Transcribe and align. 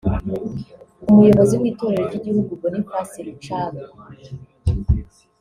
Umuyobozi 1.09 1.53
w’Itorero 1.61 2.03
ry’Igihugu 2.09 2.51
Boniface 2.61 3.17
Rucagu 3.25 3.87